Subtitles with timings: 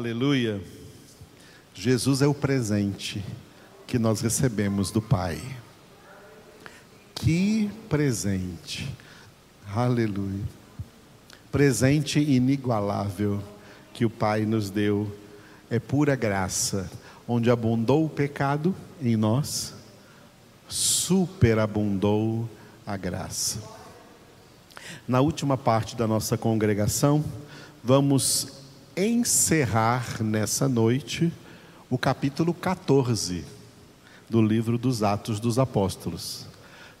[0.00, 0.62] Aleluia.
[1.74, 3.22] Jesus é o presente
[3.86, 5.38] que nós recebemos do Pai.
[7.14, 8.90] Que presente.
[9.76, 10.42] Aleluia.
[11.52, 13.42] Presente inigualável
[13.92, 15.14] que o Pai nos deu.
[15.68, 16.90] É pura graça.
[17.28, 19.74] Onde abundou o pecado em nós,
[20.66, 22.48] superabundou
[22.86, 23.58] a graça.
[25.06, 27.22] Na última parte da nossa congregação,
[27.84, 28.59] vamos
[29.06, 31.32] encerrar nessa noite
[31.88, 33.44] o capítulo 14
[34.28, 36.46] do livro dos Atos dos Apóstolos.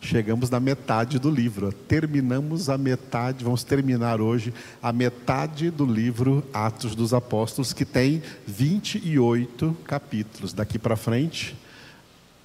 [0.00, 6.42] Chegamos na metade do livro, terminamos a metade, vamos terminar hoje a metade do livro
[6.54, 10.54] Atos dos Apóstolos, que tem 28 capítulos.
[10.54, 11.54] Daqui para frente,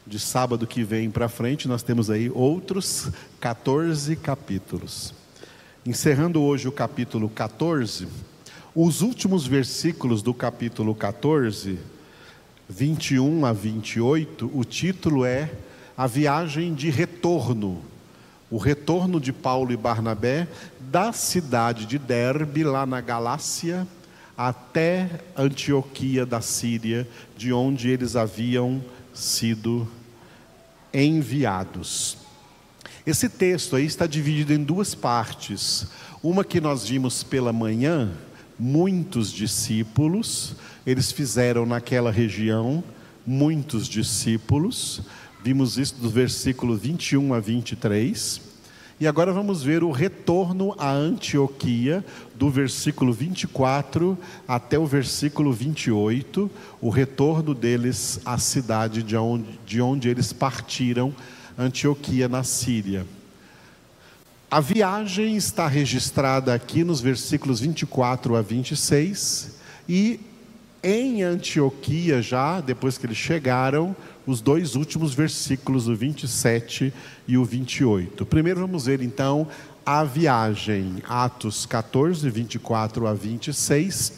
[0.05, 3.09] de sábado que vem para frente, nós temos aí outros
[3.39, 5.13] 14 capítulos.
[5.85, 8.05] Encerrando hoje o capítulo 14,
[8.75, 11.79] os últimos versículos do capítulo 14,
[12.67, 15.49] 21 a 28, o título é
[15.95, 17.81] A Viagem de Retorno.
[18.51, 23.87] O retorno de Paulo e Barnabé da cidade de Derbe, lá na Galácia,
[24.37, 29.87] até Antioquia da Síria, de onde eles haviam sido
[30.93, 32.17] enviados.
[33.07, 35.87] Esse texto aí está dividido em duas partes.
[36.21, 38.11] Uma que nós vimos pela manhã,
[38.57, 42.83] muitos discípulos, eles fizeram naquela região
[43.25, 45.01] muitos discípulos,
[45.43, 48.41] vimos isso do versículo 21 a 23.
[48.97, 54.17] E agora vamos ver o retorno a Antioquia, do versículo 24
[54.47, 61.13] até o versículo 28, o retorno deles à cidade de onde, de onde eles partiram,
[61.57, 63.05] Antioquia, na Síria.
[64.55, 69.51] A viagem está registrada aqui nos versículos 24 a 26
[69.89, 70.17] e
[70.81, 73.93] em Antioquia já, depois que eles chegaram,
[74.25, 76.93] os dois últimos versículos, o 27
[77.27, 78.25] e o 28.
[78.25, 79.45] Primeiro vamos ver então
[79.85, 84.13] a viagem, Atos 14, 24 a 26.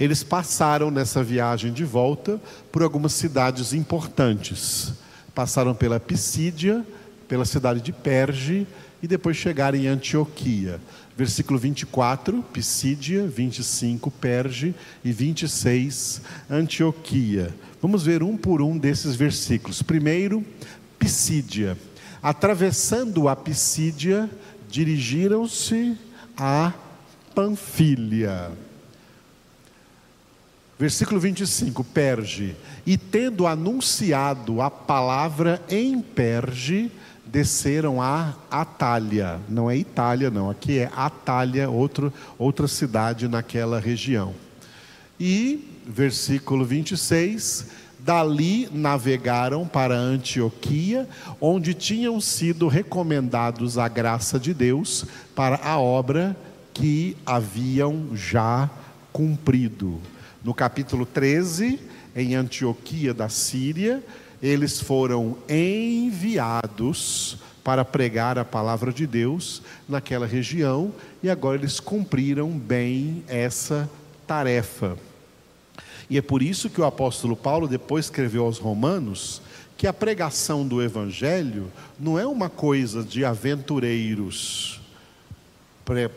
[0.00, 2.40] Eles passaram nessa viagem de volta
[2.72, 4.94] por algumas cidades importantes.
[5.32, 6.84] Passaram pela Pisídia,
[7.28, 8.66] pela cidade de Perge
[9.02, 10.80] e depois chegar em Antioquia.
[11.16, 17.54] Versículo 24, Pisídia, 25, Perge e 26, Antioquia.
[17.82, 19.82] Vamos ver um por um desses versículos.
[19.82, 20.44] Primeiro,
[20.98, 21.76] Pisídia.
[22.22, 24.28] Atravessando a Pisídia,
[24.68, 25.96] dirigiram-se
[26.36, 26.72] a
[27.34, 28.50] Panfilha.
[30.78, 32.54] Versículo 25, Perge.
[32.86, 36.90] E tendo anunciado a palavra em Perge,
[37.30, 39.38] desceram a Atália.
[39.48, 40.50] Não é Itália, não.
[40.50, 44.34] Aqui é Atália, outro, outra cidade naquela região.
[45.20, 47.66] E, versículo 26,
[47.98, 51.08] dali navegaram para Antioquia,
[51.40, 56.36] onde tinham sido recomendados à graça de Deus para a obra
[56.72, 58.70] que haviam já
[59.12, 60.00] cumprido.
[60.44, 61.80] No capítulo 13,
[62.14, 64.02] em Antioquia da Síria,
[64.42, 72.50] eles foram enviados para pregar a palavra de Deus naquela região e agora eles cumpriram
[72.50, 73.90] bem essa
[74.26, 74.96] tarefa.
[76.08, 79.42] E é por isso que o apóstolo Paulo depois escreveu aos Romanos
[79.76, 84.80] que a pregação do evangelho não é uma coisa de aventureiros.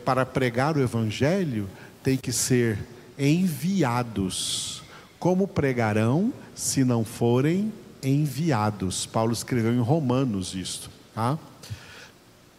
[0.04, 1.68] Para pregar o evangelho
[2.02, 2.78] tem que ser
[3.18, 4.82] enviados.
[5.18, 7.72] Como pregarão se não forem
[8.02, 9.06] enviados.
[9.06, 10.90] Paulo escreveu em Romanos isto.
[11.14, 11.38] Tá?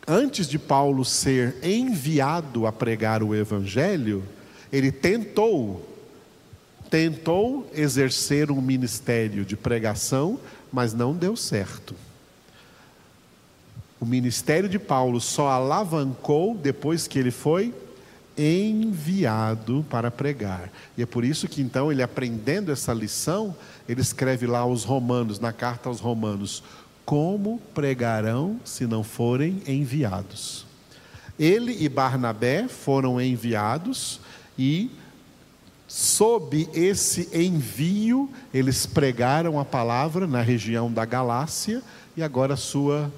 [0.07, 4.23] Antes de Paulo ser enviado a pregar o evangelho,
[4.71, 5.89] ele tentou
[6.89, 10.39] tentou exercer um ministério de pregação,
[10.71, 11.95] mas não deu certo.
[13.99, 17.73] O ministério de Paulo só alavancou depois que ele foi
[18.37, 20.71] enviado para pregar.
[20.97, 23.55] E é por isso que então ele aprendendo essa lição,
[23.87, 26.63] ele escreve lá aos Romanos, na carta aos Romanos,
[27.05, 30.65] como pregarão se não forem enviados.
[31.37, 34.19] Ele e Barnabé foram enviados
[34.57, 34.91] e
[35.87, 41.81] sob esse envio, eles pregaram a palavra na região da Galácia
[42.15, 43.11] e agora sua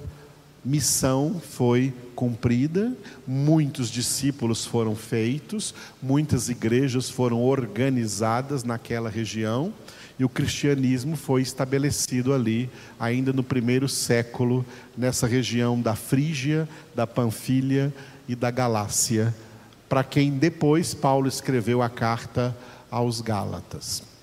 [0.66, 2.92] missão foi cumprida,
[3.24, 5.72] muitos discípulos foram feitos,
[6.02, 9.72] muitas igrejas foram organizadas naquela região
[10.18, 12.68] e o cristianismo foi estabelecido ali,
[12.98, 14.66] ainda no primeiro século,
[14.98, 17.94] nessa região da Frígia, da Panfilha
[18.26, 19.32] e da Galácia,
[19.88, 22.56] para quem depois Paulo escreveu a carta
[22.90, 24.15] aos Gálatas.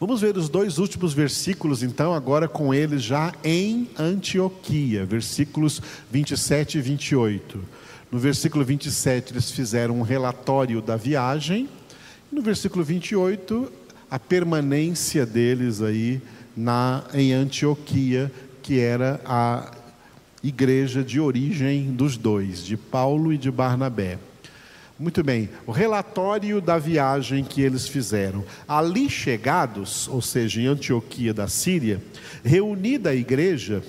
[0.00, 6.78] Vamos ver os dois últimos versículos, então, agora com eles já em Antioquia, versículos 27
[6.78, 7.60] e 28.
[8.12, 11.68] No versículo 27, eles fizeram um relatório da viagem,
[12.30, 13.72] no versículo 28,
[14.08, 16.22] a permanência deles aí
[16.56, 18.30] na, em Antioquia,
[18.62, 19.72] que era a
[20.44, 24.16] igreja de origem dos dois, de Paulo e de Barnabé.
[24.98, 28.44] Muito bem, o relatório da viagem que eles fizeram.
[28.66, 32.02] Ali chegados, ou seja, em Antioquia da Síria,
[32.42, 33.80] reunida a igreja,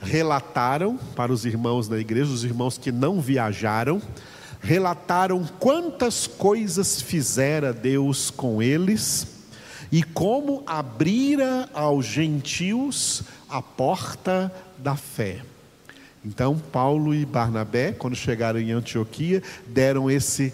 [0.00, 4.00] relataram para os irmãos da igreja, os irmãos que não viajaram,
[4.58, 9.26] relataram quantas coisas fizera Deus com eles
[9.92, 15.42] e como abrira aos gentios a porta da fé.
[16.24, 20.52] Então, Paulo e Barnabé, quando chegaram em Antioquia, deram esse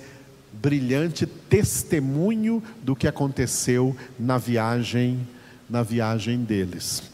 [0.52, 5.20] brilhante testemunho do que aconteceu na viagem,
[5.68, 7.04] na viagem deles.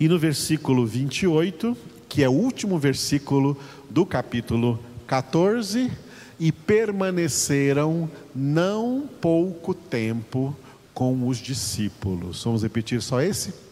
[0.00, 1.76] E no versículo 28,
[2.08, 3.58] que é o último versículo
[3.90, 5.90] do capítulo 14,
[6.38, 10.54] e permaneceram não pouco tempo
[10.94, 12.42] com os discípulos.
[12.44, 13.65] Vamos repetir só esse?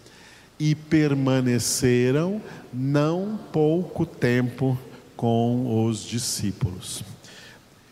[0.58, 2.40] E permaneceram
[2.72, 4.78] não pouco tempo
[5.16, 7.02] com os discípulos.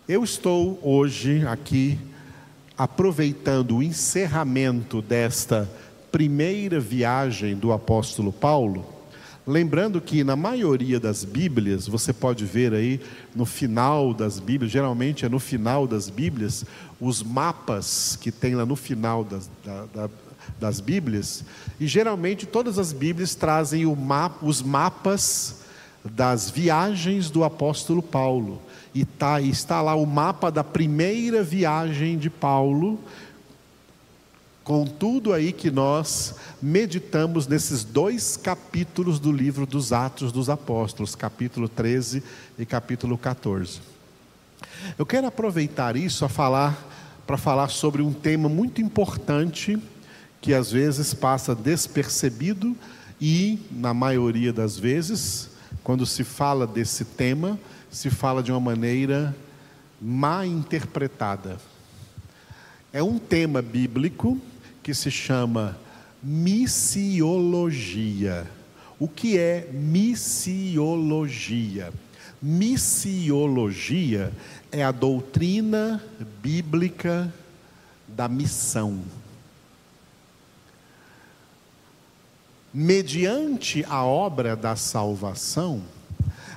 [0.09, 1.99] Eu estou hoje aqui
[2.77, 5.71] aproveitando o encerramento desta
[6.11, 8.85] primeira viagem do apóstolo Paulo,
[9.47, 13.01] lembrando que na maioria das Bíblias, você pode ver aí
[13.35, 16.65] no final das Bíblias, geralmente é no final das Bíblias,
[17.01, 20.11] os mapas que tem lá no final das, da, da,
[20.59, 21.45] das Bíblias,
[21.81, 23.85] e geralmente todas as Bíblias trazem
[24.43, 25.63] os mapas
[26.05, 28.61] das viagens do apóstolo Paulo.
[28.95, 32.99] E tá, está lá o mapa da primeira viagem de Paulo,
[34.63, 41.15] com tudo aí que nós meditamos nesses dois capítulos do livro dos Atos dos Apóstolos,
[41.15, 42.23] capítulo 13
[42.59, 43.81] e capítulo 14.
[44.99, 46.89] Eu quero aproveitar isso a falar
[47.27, 49.79] para falar sobre um tema muito importante
[50.43, 52.77] que às vezes passa despercebido
[53.21, 55.51] e, na maioria das vezes,
[55.85, 57.57] quando se fala desse tema,
[57.89, 59.33] se fala de uma maneira
[60.01, 61.59] mal interpretada.
[62.93, 64.37] É um tema bíblico
[64.83, 65.79] que se chama
[66.21, 68.45] missiologia.
[68.99, 71.93] O que é missiologia?
[72.43, 74.33] Missiologia
[74.73, 76.03] é a doutrina
[76.43, 77.33] bíblica
[78.09, 79.22] da missão.
[82.73, 85.83] Mediante a obra da salvação,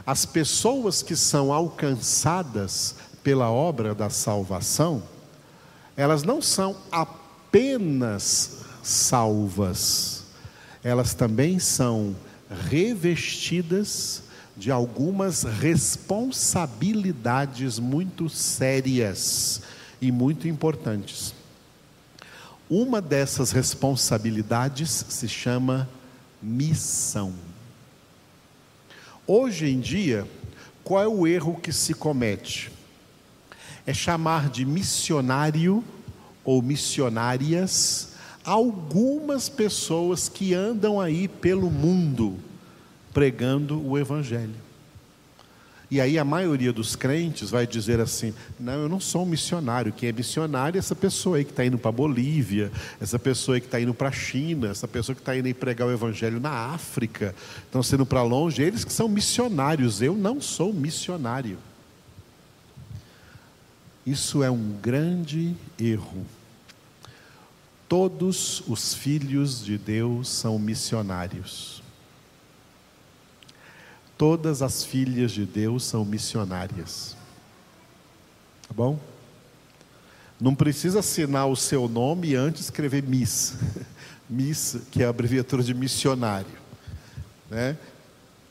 [0.06, 5.02] as pessoas que são alcançadas pela obra da salvação,
[5.98, 10.26] elas não são apenas salvas,
[10.84, 12.14] elas também são
[12.70, 14.24] revestidas
[14.56, 19.62] de algumas responsabilidades muito sérias
[20.00, 21.34] e muito importantes.
[22.70, 25.90] Uma dessas responsabilidades se chama
[26.42, 27.34] missão.
[29.28, 30.28] Hoje em dia,
[30.84, 32.72] qual é o erro que se comete?
[33.86, 35.84] É chamar de missionário
[36.44, 42.38] ou missionárias algumas pessoas que andam aí pelo mundo
[43.12, 44.65] pregando o Evangelho.
[45.90, 49.94] E aí a maioria dos crentes vai dizer assim: não, eu não sou um missionário.
[49.94, 53.56] Quem é missionário é essa pessoa aí que está indo para a Bolívia, essa pessoa
[53.56, 55.92] aí que está indo para a China, essa pessoa que está indo aí pregar o
[55.92, 60.02] Evangelho na África, estão sendo para longe, eles que são missionários.
[60.02, 61.58] Eu não sou missionário.
[64.06, 66.26] Isso é um grande erro.
[67.88, 71.85] Todos os filhos de Deus são missionários.
[74.18, 77.16] Todas as filhas de Deus são missionárias.
[78.68, 79.00] Tá bom?
[80.40, 83.56] Não precisa assinar o seu nome e antes escrever Miss.
[84.30, 86.66] Miss, que é a abreviatura de missionário.
[87.50, 87.78] Né?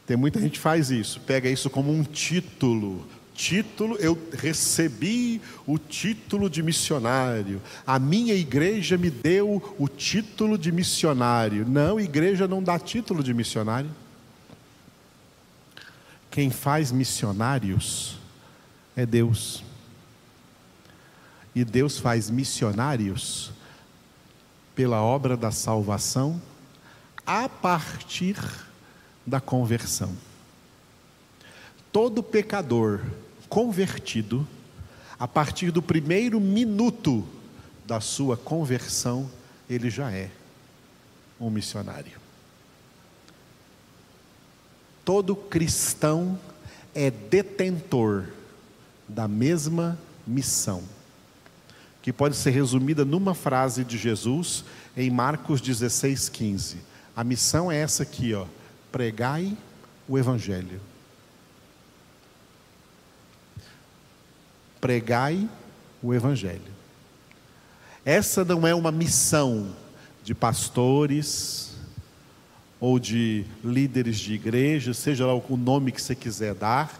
[0.06, 3.06] Tem muita gente que faz isso, pega isso como um título.
[3.34, 7.60] Título, eu recebi o título de missionário.
[7.86, 11.66] A minha igreja me deu o título de missionário.
[11.68, 13.90] Não, igreja não dá título de missionário.
[16.34, 18.18] Quem faz missionários
[18.96, 19.62] é Deus.
[21.54, 23.52] E Deus faz missionários
[24.74, 26.42] pela obra da salvação
[27.24, 28.36] a partir
[29.24, 30.12] da conversão.
[31.92, 33.00] Todo pecador
[33.48, 34.44] convertido,
[35.16, 37.24] a partir do primeiro minuto
[37.86, 39.30] da sua conversão,
[39.70, 40.32] ele já é
[41.38, 42.23] um missionário.
[45.04, 46.38] Todo cristão
[46.94, 48.26] é detentor
[49.08, 50.82] da mesma missão,
[52.00, 54.64] que pode ser resumida numa frase de Jesus
[54.96, 56.78] em Marcos 16, 15.
[57.14, 58.46] A missão é essa aqui, ó:
[58.90, 59.56] pregai
[60.08, 60.80] o Evangelho.
[64.80, 65.48] Pregai
[66.02, 66.74] o Evangelho.
[68.04, 69.74] Essa não é uma missão
[70.22, 71.63] de pastores
[72.84, 76.92] ou de líderes de igreja, seja lá o nome que você quiser dar.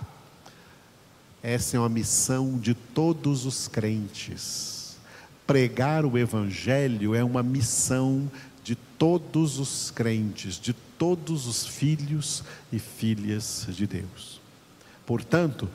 [1.43, 4.97] Essa é uma missão de todos os crentes.
[5.47, 8.31] Pregar o Evangelho é uma missão
[8.63, 14.41] de todos os crentes, de todos os filhos e filhas de Deus.
[15.05, 15.69] Portanto,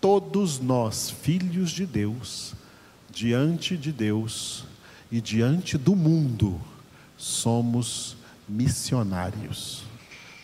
[0.00, 2.54] todos nós, filhos de Deus,
[3.08, 4.64] diante de Deus
[5.12, 6.60] e diante do mundo,
[7.16, 8.18] somos
[8.48, 9.84] missionários.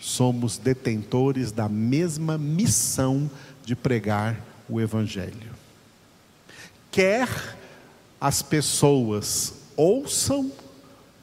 [0.00, 3.30] Somos detentores da mesma missão
[3.64, 5.52] de pregar o Evangelho.
[6.90, 7.28] Quer
[8.20, 10.52] as pessoas ouçam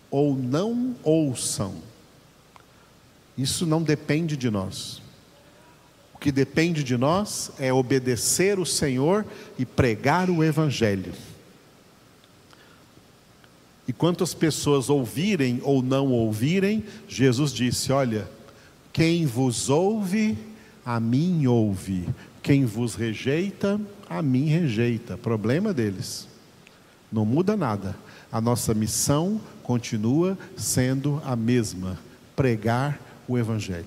[0.10, 1.76] ou não ouçam,
[3.38, 5.02] isso não depende de nós.
[6.14, 9.26] O que depende de nós é obedecer o Senhor
[9.58, 11.14] e pregar o Evangelho.
[13.88, 18.30] E quantas pessoas ouvirem ou não ouvirem, Jesus disse: Olha,
[18.94, 20.38] quem vos ouve,
[20.86, 22.08] a mim ouve,
[22.44, 25.18] quem vos rejeita, a mim rejeita.
[25.18, 26.28] Problema deles.
[27.12, 27.96] Não muda nada.
[28.32, 32.00] A nossa missão continua sendo a mesma:
[32.36, 33.86] pregar o Evangelho.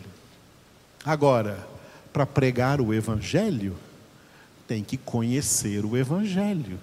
[1.04, 1.66] Agora,
[2.12, 3.76] para pregar o Evangelho,
[4.66, 6.78] tem que conhecer o Evangelho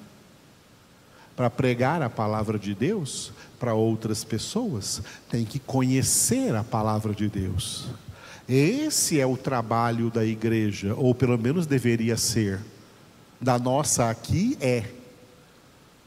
[1.36, 7.30] para pregar a palavra de Deus para outras pessoas, tem que conhecer a palavra de
[7.30, 7.88] Deus.
[8.50, 12.60] Esse é o trabalho da igreja, ou pelo menos deveria ser.
[13.40, 14.84] Da nossa aqui é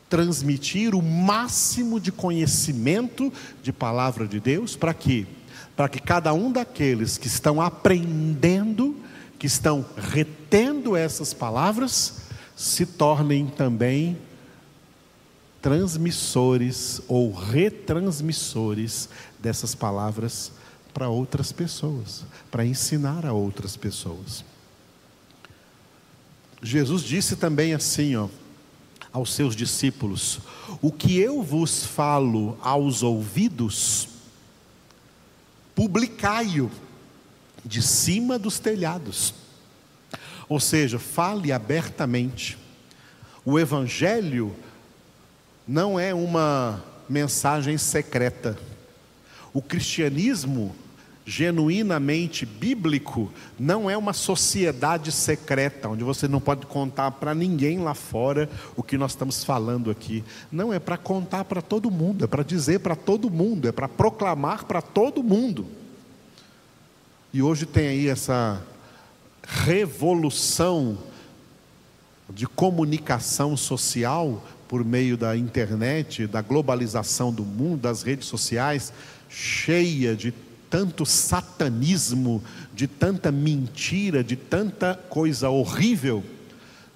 [0.08, 5.26] transmitir o máximo de conhecimento de palavra de Deus, para quê?
[5.74, 8.96] Para que cada um daqueles que estão aprendendo,
[9.38, 12.22] que estão retendo essas palavras,
[12.54, 14.16] se tornem também
[15.64, 20.52] transmissores ou retransmissores dessas palavras
[20.92, 24.44] para outras pessoas, para ensinar a outras pessoas.
[26.62, 28.28] Jesus disse também assim, ó,
[29.10, 30.38] aos seus discípulos:
[30.82, 34.06] O que eu vos falo aos ouvidos,
[35.74, 36.70] publicai-o
[37.64, 39.32] de cima dos telhados.
[40.46, 42.58] Ou seja, fale abertamente.
[43.46, 44.54] O evangelho
[45.66, 48.56] não é uma mensagem secreta.
[49.52, 50.74] O cristianismo
[51.26, 57.94] genuinamente bíblico não é uma sociedade secreta, onde você não pode contar para ninguém lá
[57.94, 60.22] fora o que nós estamos falando aqui.
[60.52, 63.88] Não é para contar para todo mundo, é para dizer para todo mundo, é para
[63.88, 65.66] proclamar para todo mundo.
[67.32, 68.62] E hoje tem aí essa
[69.42, 70.98] revolução
[72.28, 78.92] de comunicação social por meio da internet, da globalização do mundo, das redes sociais,
[79.28, 80.32] cheia de
[80.70, 82.42] tanto satanismo,
[82.74, 86.24] de tanta mentira, de tanta coisa horrível,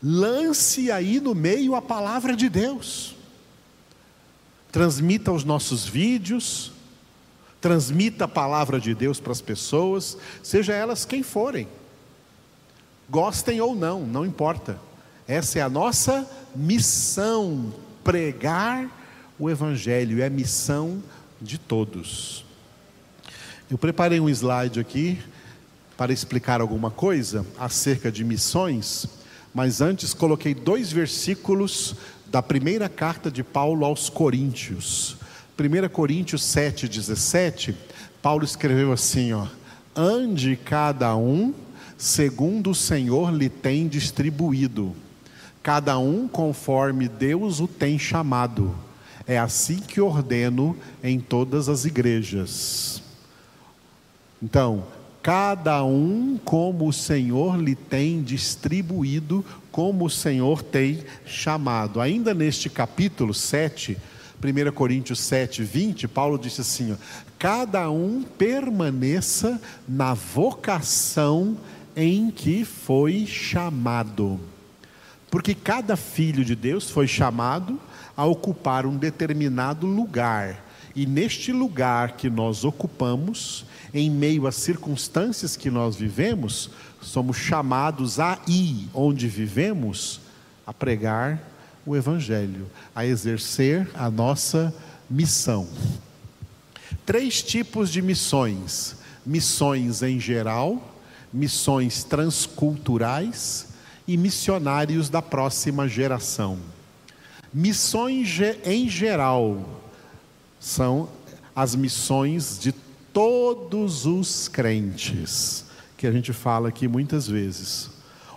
[0.03, 3.15] lance aí no meio a palavra de Deus.
[4.73, 6.73] Transmita os nossos vídeos,
[7.61, 11.69] transmita a palavra de Deus para as pessoas, seja elas quem forem,
[13.09, 14.79] gostem ou não, não importa.
[15.27, 17.73] Essa é a nossa missão,
[18.03, 18.91] pregar
[19.39, 21.01] o Evangelho, é a missão
[21.41, 22.45] de todos.
[23.71, 25.19] Eu preparei um slide aqui
[25.97, 29.07] para explicar alguma coisa acerca de missões,
[29.55, 31.95] mas antes coloquei dois versículos
[32.27, 35.17] da primeira carta de Paulo aos Coríntios.
[35.59, 37.75] 1 Coríntios 7,17,
[38.21, 39.47] Paulo escreveu assim: ó,
[39.95, 41.55] ande cada um
[41.97, 44.95] segundo o Senhor lhe tem distribuído
[45.69, 48.75] cada um conforme Deus o tem chamado.
[49.27, 53.03] É assim que ordeno em todas as igrejas.
[54.43, 54.85] Então,
[55.23, 62.01] cada um como o Senhor lhe tem distribuído, como o Senhor tem chamado.
[62.01, 63.99] Ainda neste capítulo 7,
[64.43, 66.97] 1 Coríntios 7, 20, Paulo disse assim: ó,
[67.39, 71.59] cada um permaneça na vocação
[71.95, 74.41] em que foi chamado.
[75.31, 77.79] Porque cada filho de Deus foi chamado
[78.17, 80.65] a ocupar um determinado lugar.
[80.97, 86.71] E neste lugar que nós ocupamos, em meio às circunstâncias que nós vivemos,
[87.01, 90.21] somos chamados a ir onde vivemos,
[90.67, 91.41] a pregar
[91.87, 94.75] o Evangelho, a exercer a nossa
[95.09, 95.69] missão.
[97.07, 100.97] Três tipos de missões: missões em geral,
[101.33, 103.68] missões transculturais
[104.09, 106.59] e missionários da próxima geração.
[107.53, 109.63] Missões em geral
[110.59, 111.11] são
[111.55, 112.73] as missões de
[113.13, 117.91] todos os crentes, que a gente fala aqui muitas vezes.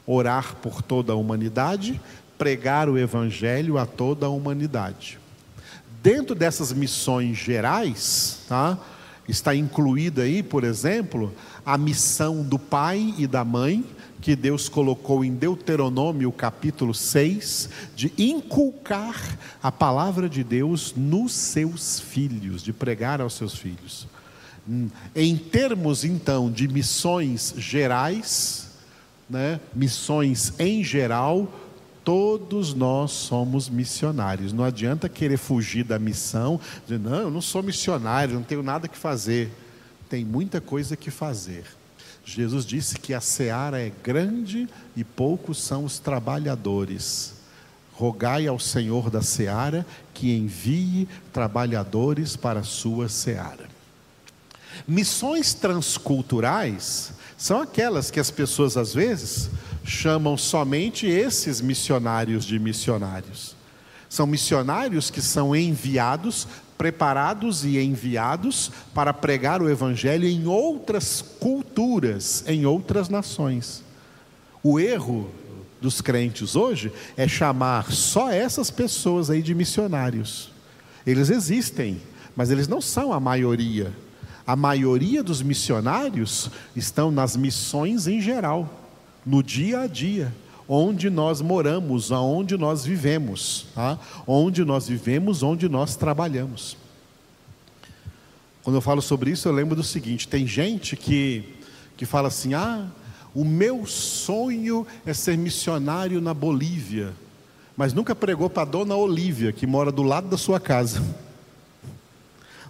[0.06, 2.01] Orar por toda a humanidade,
[2.38, 5.20] pregar o evangelho a toda a humanidade.
[6.04, 8.78] Dentro dessas missões gerais, tá?
[9.32, 11.34] Está incluída aí, por exemplo,
[11.66, 13.82] a missão do pai e da mãe,
[14.20, 22.02] que Deus colocou em Deuteronômio capítulo 6, de inculcar a palavra de Deus nos seus
[22.02, 24.06] filhos, de pregar aos seus filhos.
[24.68, 28.68] Hum, em termos então de missões gerais,
[29.30, 31.50] né, missões em geral,
[32.03, 34.53] Todos nós somos missionários.
[34.53, 38.88] Não adianta querer fugir da missão, dizer, não, eu não sou missionário, não tenho nada
[38.88, 39.51] que fazer.
[40.10, 41.63] Tem muita coisa que fazer.
[42.25, 47.34] Jesus disse que a seara é grande e poucos são os trabalhadores.
[47.93, 53.70] Rogai ao Senhor da seara que envie trabalhadores para a sua seara.
[54.88, 59.50] Missões transculturais são aquelas que as pessoas às vezes
[59.84, 63.56] chamam somente esses missionários de missionários.
[64.10, 66.48] São missionários que são enviados,
[66.78, 73.84] preparados e enviados para pregar o Evangelho em outras culturas, em outras nações.
[74.64, 75.30] O erro
[75.80, 80.52] dos crentes hoje é chamar só essas pessoas aí de missionários.
[81.06, 82.00] Eles existem,
[82.36, 83.92] mas eles não são a maioria.
[84.46, 88.80] A maioria dos missionários estão nas missões em geral
[89.25, 90.34] no dia a dia,
[90.68, 94.00] onde nós moramos, aonde nós vivemos, tá?
[94.25, 96.77] onde nós vivemos, onde nós trabalhamos.
[98.64, 101.44] Quando eu falo sobre isso, eu lembro do seguinte: tem gente que,
[101.98, 102.88] que fala assim, ah,
[103.34, 107.14] o meu sonho é ser missionário na Bolívia,
[107.75, 111.03] mas nunca pregou para a dona Olívia, que mora do lado da sua casa.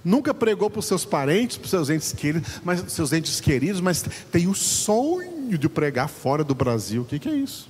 [0.04, 3.80] Nunca pregou para os seus parentes, para os seus entes queridos, mas seus entes queridos,
[3.80, 7.02] mas tem o sonho de pregar fora do Brasil.
[7.02, 7.70] O que, que é isso?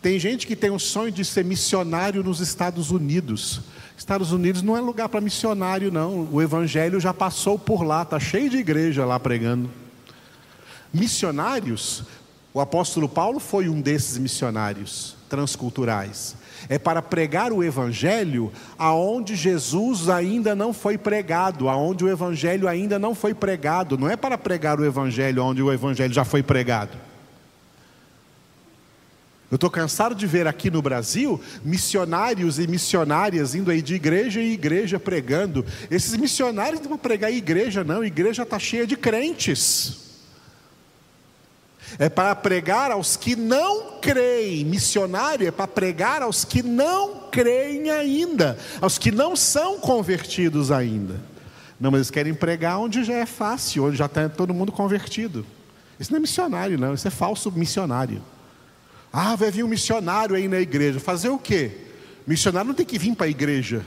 [0.00, 3.60] Tem gente que tem o sonho de ser missionário nos Estados Unidos.
[3.96, 6.28] Estados Unidos não é lugar para missionário, não.
[6.30, 9.70] O evangelho já passou por lá, está cheio de igreja lá pregando.
[10.92, 12.04] Missionários,
[12.56, 16.34] o apóstolo Paulo foi um desses missionários transculturais
[16.70, 22.98] é para pregar o evangelho aonde Jesus ainda não foi pregado, aonde o evangelho ainda
[22.98, 26.96] não foi pregado, não é para pregar o evangelho onde o evangelho já foi pregado.
[29.50, 34.40] Eu estou cansado de ver aqui no Brasil missionários e missionárias indo aí de igreja
[34.40, 35.62] em igreja pregando.
[35.90, 40.05] Esses missionários não vão pregar igreja, não, a igreja está cheia de crentes
[41.98, 44.64] é para pregar aos que não creem.
[44.64, 51.20] Missionário é para pregar aos que não creem ainda, aos que não são convertidos ainda.
[51.78, 55.44] Não, mas eles querem pregar onde já é fácil, onde já está todo mundo convertido.
[55.98, 58.22] Isso não é missionário, não, isso é falso missionário.
[59.12, 61.00] Ah, vai vir um missionário aí na igreja.
[61.00, 61.72] Fazer o quê?
[62.26, 63.84] Missionário não tem que vir para a igreja.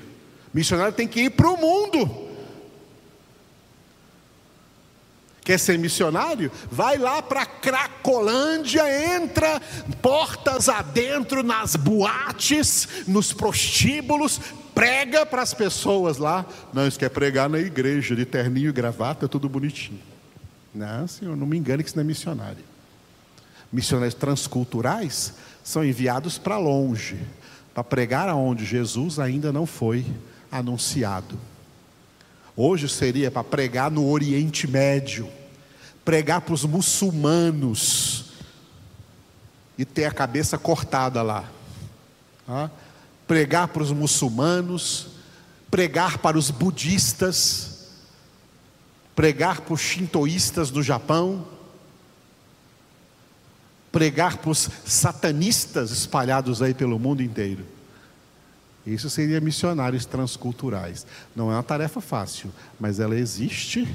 [0.53, 2.28] Missionário tem que ir para o mundo.
[5.49, 6.51] Quer ser missionário?
[6.69, 8.83] Vai lá para Cracolândia,
[9.15, 9.59] entra
[9.99, 14.39] portas adentro nas boates, nos prostíbulos,
[14.75, 16.45] prega para as pessoas lá.
[16.71, 19.99] Não, isso quer pregar na igreja, de terninho e gravata, tudo bonitinho.
[20.71, 22.63] Não, senhor, não me engane que isso não é missionário.
[23.73, 25.33] Missionários transculturais
[25.63, 27.17] são enviados para longe,
[27.73, 30.05] para pregar aonde Jesus ainda não foi
[30.51, 31.39] anunciado.
[32.61, 35.31] Hoje seria para pregar no Oriente Médio
[36.03, 38.25] pregar para os muçulmanos
[39.77, 41.49] e ter a cabeça cortada lá.
[43.27, 45.07] Pregar para os muçulmanos,
[45.69, 47.89] pregar para os budistas,
[49.15, 51.47] pregar para os shintoístas do Japão,
[53.91, 57.63] pregar para os satanistas espalhados aí pelo mundo inteiro.
[58.85, 61.05] Isso seria missionários transculturais.
[61.35, 63.87] Não é uma tarefa fácil, mas ela existe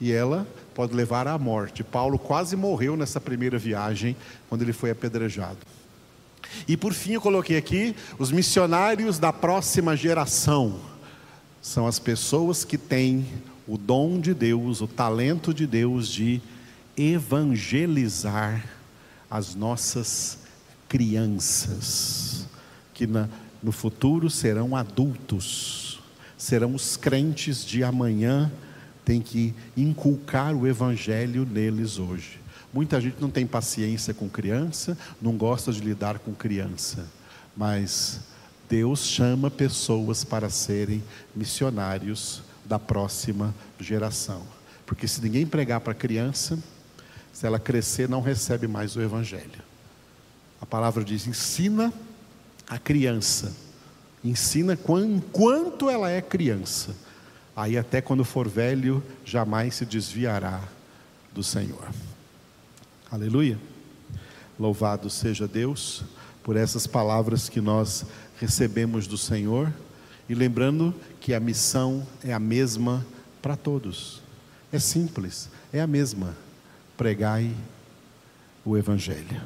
[0.00, 1.84] e ela pode levar à morte.
[1.84, 4.16] Paulo quase morreu nessa primeira viagem,
[4.48, 5.58] quando ele foi apedrejado.
[6.66, 10.80] E por fim eu coloquei aqui os missionários da próxima geração.
[11.60, 13.26] São as pessoas que têm
[13.68, 16.40] o dom de Deus, o talento de Deus de
[16.96, 18.64] evangelizar
[19.30, 20.38] as nossas
[20.88, 22.46] crianças,
[22.92, 23.28] que na,
[23.62, 26.00] no futuro serão adultos,
[26.36, 28.50] serão os crentes de amanhã,
[29.04, 32.40] tem que inculcar o evangelho neles hoje.
[32.72, 37.06] Muita gente não tem paciência com criança, não gosta de lidar com criança,
[37.56, 38.20] mas
[38.68, 41.02] Deus chama pessoas para serem
[41.34, 44.42] missionários da próxima geração.
[44.86, 46.56] Porque se ninguém pregar para criança,
[47.32, 49.62] se ela crescer, não recebe mais o Evangelho.
[50.60, 51.92] A palavra diz: ensina
[52.70, 53.52] a criança,
[54.22, 54.78] ensina
[55.32, 56.94] quanto ela é criança.
[57.56, 60.62] Aí, até quando for velho, jamais se desviará
[61.34, 61.90] do Senhor.
[63.10, 63.58] Aleluia.
[64.56, 66.04] Louvado seja Deus
[66.44, 68.06] por essas palavras que nós
[68.38, 69.72] recebemos do Senhor
[70.28, 73.04] e lembrando que a missão é a mesma
[73.42, 74.22] para todos.
[74.72, 76.36] É simples, é a mesma.
[76.96, 77.52] Pregai
[78.64, 79.42] o Evangelho.